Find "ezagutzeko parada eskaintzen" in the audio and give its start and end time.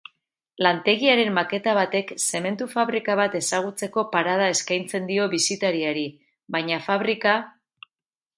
3.41-5.07